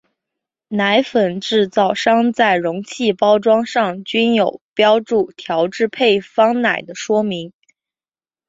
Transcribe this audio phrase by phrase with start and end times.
[0.69, 7.53] 奶粉制造商在容器包装上均有标注调制配方奶的说明。